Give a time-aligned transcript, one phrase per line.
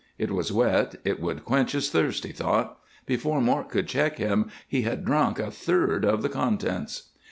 [0.17, 2.79] It was wet; it would quench his thirst, he thought.
[3.05, 7.09] Before Mort could check him he had drunk a third of the contents.